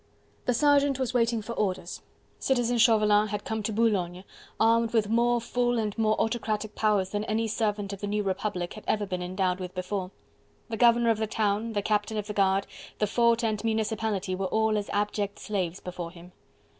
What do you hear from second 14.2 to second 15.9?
were all as abject slaves